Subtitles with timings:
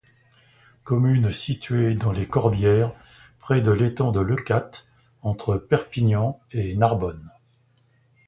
[0.83, 2.91] Commune située dans les Corbières
[3.37, 4.87] près de l'étang de Leucate,
[5.21, 7.29] entre Perpignan et Narbonne.